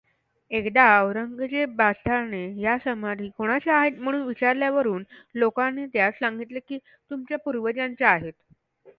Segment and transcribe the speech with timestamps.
[0.51, 5.03] एकदांऔरंगजेबबादशहाने ह्या समाधी कोणाच्या आहेत म्हणून विचारल्यावरून
[5.35, 6.77] लोकांनीं त्यास सांगितले कीं,
[7.11, 8.33] तुमच्या पूर्वजांच्या आहेत.